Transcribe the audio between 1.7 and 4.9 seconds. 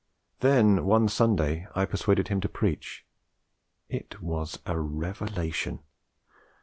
I persuaded him to preach. It was a